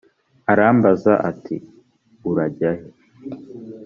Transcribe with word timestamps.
arambaza 0.51 1.13
ati 1.29 1.55
urajya 2.29 2.71
he? 2.77 2.87